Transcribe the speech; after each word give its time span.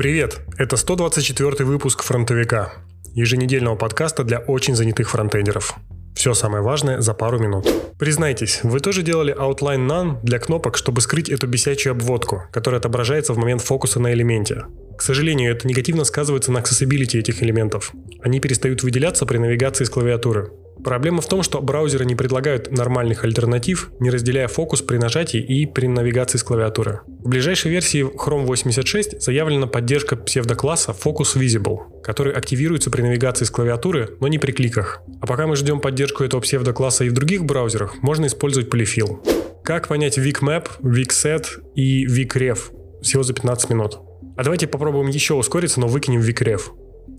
Привет! 0.00 0.40
Это 0.56 0.78
124 0.78 1.62
выпуск 1.66 2.04
«Фронтовика» 2.04 2.72
еженедельного 3.12 3.76
подкаста 3.76 4.24
для 4.24 4.38
очень 4.38 4.74
занятых 4.74 5.10
фронтендеров. 5.10 5.74
Все 6.14 6.32
самое 6.32 6.62
важное 6.62 7.02
за 7.02 7.12
пару 7.12 7.38
минут. 7.38 7.70
Признайтесь, 7.98 8.60
вы 8.62 8.80
тоже 8.80 9.02
делали 9.02 9.36
Outline 9.38 9.86
None 9.86 10.22
для 10.22 10.38
кнопок, 10.38 10.78
чтобы 10.78 11.02
скрыть 11.02 11.28
эту 11.28 11.46
бесячую 11.46 11.90
обводку, 11.90 12.44
которая 12.50 12.78
отображается 12.80 13.34
в 13.34 13.36
момент 13.36 13.60
фокуса 13.60 14.00
на 14.00 14.14
элементе. 14.14 14.64
К 14.96 15.02
сожалению, 15.02 15.52
это 15.52 15.68
негативно 15.68 16.04
сказывается 16.04 16.50
на 16.50 16.60
accessibility 16.60 17.18
этих 17.18 17.42
элементов. 17.42 17.92
Они 18.22 18.40
перестают 18.40 18.82
выделяться 18.82 19.26
при 19.26 19.36
навигации 19.36 19.84
с 19.84 19.90
клавиатуры. 19.90 20.50
Проблема 20.84 21.20
в 21.20 21.28
том, 21.28 21.42
что 21.42 21.60
браузеры 21.60 22.04
не 22.04 22.14
предлагают 22.14 22.70
нормальных 22.70 23.24
альтернатив, 23.24 23.90
не 24.00 24.10
разделяя 24.10 24.48
фокус 24.48 24.82
при 24.82 24.96
нажатии 24.96 25.40
и 25.40 25.66
при 25.66 25.86
навигации 25.86 26.38
с 26.38 26.42
клавиатуры. 26.42 27.00
В 27.06 27.28
ближайшей 27.28 27.70
версии 27.70 28.02
Chrome 28.02 28.46
86 28.46 29.20
заявлена 29.20 29.66
поддержка 29.66 30.16
псевдокласса 30.16 30.92
Focus 30.92 31.36
Visible, 31.36 32.02
который 32.02 32.32
активируется 32.32 32.90
при 32.90 33.02
навигации 33.02 33.44
с 33.44 33.50
клавиатуры, 33.50 34.16
но 34.20 34.28
не 34.28 34.38
при 34.38 34.52
кликах. 34.52 35.02
А 35.20 35.26
пока 35.26 35.46
мы 35.46 35.56
ждем 35.56 35.80
поддержку 35.80 36.24
этого 36.24 36.40
псевдокласса 36.40 37.04
и 37.04 37.08
в 37.08 37.12
других 37.12 37.44
браузерах, 37.44 38.02
можно 38.02 38.26
использовать 38.26 38.72
Polyfill. 38.72 39.62
Как 39.62 39.88
понять 39.88 40.18
VicMap, 40.18 40.66
VicSet 40.80 41.46
и 41.74 42.06
VicRef? 42.06 42.58
Всего 43.02 43.22
за 43.22 43.34
15 43.34 43.70
минут. 43.70 43.98
А 44.36 44.42
давайте 44.42 44.66
попробуем 44.66 45.08
еще 45.08 45.34
ускориться, 45.34 45.80
но 45.80 45.86
выкинем 45.86 46.20
VicRef. 46.20 46.62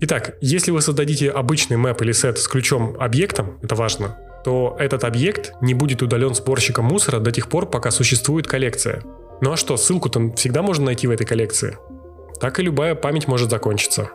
Итак, 0.00 0.36
если 0.40 0.70
вы 0.70 0.80
создадите 0.80 1.30
обычный 1.30 1.76
мэп 1.76 2.02
или 2.02 2.12
сет 2.12 2.38
с 2.38 2.48
ключом 2.48 2.96
объектом, 2.98 3.58
это 3.62 3.74
важно, 3.74 4.16
то 4.44 4.76
этот 4.78 5.04
объект 5.04 5.52
не 5.60 5.74
будет 5.74 6.02
удален 6.02 6.34
сборщиком 6.34 6.86
мусора 6.86 7.20
до 7.20 7.30
тех 7.30 7.48
пор, 7.48 7.70
пока 7.70 7.90
существует 7.90 8.46
коллекция. 8.46 9.02
Ну 9.40 9.52
а 9.52 9.56
что, 9.56 9.76
ссылку-то 9.76 10.32
всегда 10.34 10.62
можно 10.62 10.86
найти 10.86 11.06
в 11.06 11.10
этой 11.10 11.26
коллекции. 11.26 11.76
Так 12.40 12.58
и 12.58 12.62
любая 12.62 12.94
память 12.94 13.28
может 13.28 13.50
закончиться. 13.50 14.10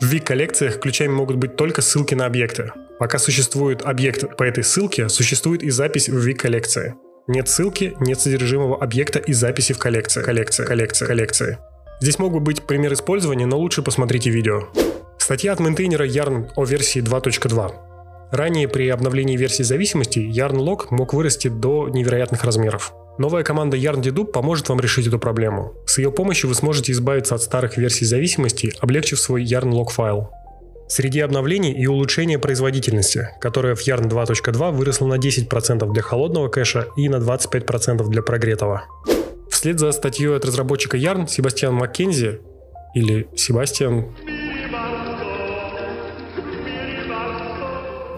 В 0.00 0.04
вик-коллекциях 0.04 0.78
ключами 0.78 1.12
могут 1.12 1.36
быть 1.36 1.56
только 1.56 1.80
ссылки 1.80 2.14
на 2.14 2.26
объекты. 2.26 2.72
Пока 2.98 3.18
существует 3.18 3.82
объект 3.82 4.36
по 4.36 4.42
этой 4.42 4.62
ссылке, 4.62 5.08
существует 5.08 5.62
и 5.62 5.70
запись 5.70 6.08
в 6.08 6.18
вик-коллекции. 6.18 6.94
Нет 7.26 7.48
ссылки, 7.48 7.96
нет 7.98 8.20
содержимого 8.20 8.76
объекта 8.76 9.18
и 9.18 9.32
записи 9.32 9.72
в 9.72 9.78
коллекции. 9.78 10.22
Коллекция, 10.22 10.66
коллекция, 10.66 11.08
коллекции. 11.08 11.58
Здесь 12.00 12.18
могут 12.18 12.42
быть 12.42 12.62
пример 12.62 12.92
использования, 12.92 13.46
но 13.46 13.58
лучше 13.58 13.82
посмотрите 13.82 14.30
видео. 14.30 14.68
Статья 15.26 15.54
от 15.54 15.58
мейнтейнера 15.58 16.06
Yarn 16.06 16.50
о 16.54 16.64
версии 16.64 17.02
2.2. 17.02 17.72
Ранее 18.30 18.68
при 18.68 18.88
обновлении 18.88 19.36
версии 19.36 19.64
зависимости 19.64 20.20
Yarn 20.20 20.54
Log 20.54 20.86
мог 20.90 21.14
вырасти 21.14 21.48
до 21.48 21.88
невероятных 21.88 22.44
размеров. 22.44 22.94
Новая 23.18 23.42
команда 23.42 23.76
Yarn 23.76 24.00
Dedupe 24.00 24.30
поможет 24.30 24.68
вам 24.68 24.78
решить 24.78 25.08
эту 25.08 25.18
проблему. 25.18 25.74
С 25.84 25.98
ее 25.98 26.12
помощью 26.12 26.48
вы 26.48 26.54
сможете 26.54 26.92
избавиться 26.92 27.34
от 27.34 27.42
старых 27.42 27.76
версий 27.76 28.04
зависимости, 28.04 28.72
облегчив 28.78 29.18
свой 29.18 29.42
Yarn 29.42 29.72
Log 29.72 29.88
файл. 29.88 30.30
Среди 30.86 31.18
обновлений 31.18 31.72
и 31.72 31.88
улучшение 31.88 32.38
производительности, 32.38 33.30
которое 33.40 33.74
в 33.74 33.80
Yarn 33.80 34.08
2.2 34.08 34.70
выросло 34.70 35.06
на 35.06 35.14
10% 35.14 35.92
для 35.92 36.02
холодного 36.02 36.46
кэша 36.46 36.86
и 36.96 37.08
на 37.08 37.16
25% 37.16 38.08
для 38.08 38.22
прогретого. 38.22 38.84
Вслед 39.50 39.80
за 39.80 39.90
статьей 39.90 40.36
от 40.36 40.44
разработчика 40.44 40.96
Yarn 40.96 41.26
Себастьян 41.26 41.74
Маккензи 41.74 42.38
или 42.94 43.28
Себастьян 43.34 44.06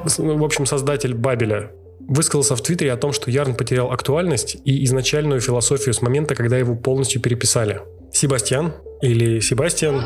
в 0.05 0.45
общем, 0.45 0.67
создатель 0.67 1.15
Бабеля, 1.15 1.71
высказался 2.01 2.57
в 2.57 2.63
Твиттере 2.63 2.93
о 2.93 2.97
том, 2.97 3.13
что 3.13 3.31
Ярн 3.31 3.55
потерял 3.55 3.93
актуальность 3.93 4.57
и 4.65 4.85
изначальную 4.85 5.41
философию 5.41 5.95
с 5.95 6.03
момента, 6.03 6.35
когда 6.35 6.57
его 6.57 6.75
полностью 6.75 7.21
переписали. 7.21 7.83
Себастьян 8.13 8.73
или 9.03 9.41
Себастьян, 9.41 10.03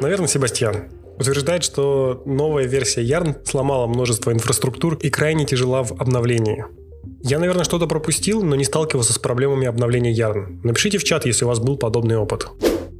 наверное, 0.00 0.26
Себастьян, 0.26 0.88
утверждает, 1.16 1.62
что 1.62 2.22
новая 2.26 2.66
версия 2.66 3.02
Yarn 3.02 3.46
сломала 3.46 3.86
множество 3.86 4.32
инфраструктур 4.32 4.94
и 4.96 5.10
крайне 5.10 5.46
тяжела 5.46 5.84
в 5.84 5.92
обновлении. 5.92 6.64
Я, 7.22 7.38
наверное, 7.38 7.64
что-то 7.64 7.86
пропустил, 7.86 8.42
но 8.42 8.56
не 8.56 8.64
сталкивался 8.64 9.12
с 9.12 9.18
проблемами 9.18 9.66
обновления 9.66 10.12
Yarn. 10.12 10.60
Напишите 10.64 10.98
в 10.98 11.04
чат, 11.04 11.24
если 11.26 11.44
у 11.44 11.48
вас 11.48 11.60
был 11.60 11.76
подобный 11.76 12.16
опыт. 12.16 12.48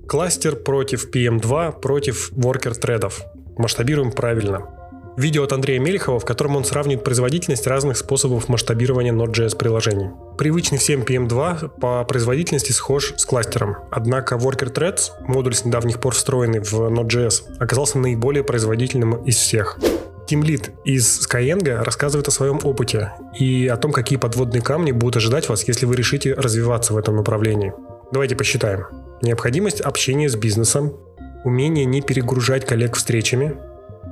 Кластер 0.07 0.57
против 0.57 1.11
PM2 1.13 1.81
против 1.81 2.31
worker 2.33 2.75
тредов. 2.75 3.23
Масштабируем 3.57 4.13
правильно. 4.13 4.84
Видео 5.17 5.45
от 5.45 5.53
Андрея 5.53 5.79
Мелехова, 5.79 6.19
в 6.19 6.25
котором 6.25 6.57
он 6.57 6.65
сравнивает 6.65 7.05
производительность 7.05 7.69
разных 7.69 7.97
способов 7.97 8.49
масштабирования 8.49 9.13
Node.js 9.13 9.57
приложений. 9.57 10.11
Привычный 10.37 10.79
всем 10.79 11.03
PM2 11.03 11.79
по 11.81 12.05
производительности 12.05 12.73
схож 12.73 13.15
с 13.17 13.25
кластером, 13.25 13.77
однако 13.93 14.35
Worker 14.35 14.73
Threads, 14.73 15.13
модуль 15.21 15.55
с 15.55 15.65
недавних 15.65 16.01
пор 16.01 16.15
встроенный 16.15 16.59
в 16.59 16.75
Node.js, 16.75 17.59
оказался 17.61 17.99
наиболее 17.99 18.43
производительным 18.43 19.23
из 19.25 19.37
всех. 19.37 19.79
Тимлит 20.27 20.73
из 20.85 21.29
Skyeng 21.29 21.85
рассказывает 21.85 22.27
о 22.27 22.33
своем 22.33 22.59
опыте 22.65 23.13
и 23.39 23.69
о 23.69 23.77
том, 23.77 23.93
какие 23.93 24.19
подводные 24.19 24.63
камни 24.63 24.91
будут 24.91 25.19
ожидать 25.19 25.49
вас, 25.49 25.69
если 25.69 25.87
вы 25.87 25.95
решите 25.95 26.35
развиваться 26.35 26.93
в 26.93 26.97
этом 26.97 27.15
направлении. 27.15 27.73
Давайте 28.11 28.35
посчитаем. 28.35 28.87
Необходимость 29.23 29.81
общения 29.81 30.29
с 30.29 30.35
бизнесом, 30.35 30.97
умение 31.45 31.85
не 31.85 32.01
перегружать 32.01 32.67
коллег 32.67 32.97
встречами, 32.97 33.57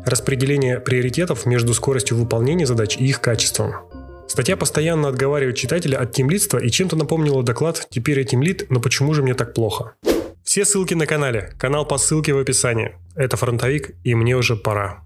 распределение 0.07 0.81
приоритетов 0.81 1.47
между 1.47 1.75
скоростью 1.75 2.17
выполнения 2.17 2.67
задач 2.67 2.97
и 2.97 3.05
их 3.05 3.21
качеством. 3.21 3.75
Статья 4.29 4.57
постоянно 4.57 5.09
отговаривает 5.09 5.57
читателя 5.57 5.99
от 5.99 6.13
тимлидства 6.13 6.59
и 6.59 6.71
чем-то 6.71 6.97
напомнила 6.97 7.43
доклад 7.43 7.87
«Теперь 7.91 8.19
я 8.19 8.25
тимлид, 8.25 8.67
но 8.71 8.81
почему 8.81 9.13
же 9.15 9.23
мне 9.23 9.35
так 9.35 9.53
плохо?». 9.53 9.93
Все 10.43 10.65
ссылки 10.65 10.95
на 10.95 11.07
канале, 11.07 11.53
канал 11.59 11.87
по 11.87 11.99
ссылке 11.99 12.33
в 12.33 12.39
описании. 12.39 12.97
Это 13.15 13.37
фронтовик, 13.37 13.95
и 14.05 14.15
мне 14.15 14.37
уже 14.37 14.57
пора. 14.57 15.03